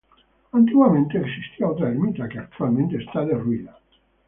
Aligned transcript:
Antiguamente 0.51 1.19
existía 1.19 1.67
otra 1.67 1.89
ermita, 1.89 2.27
que 2.27 2.39
actualmente 2.39 2.97
está 3.03 3.23
derruida. 3.23 3.77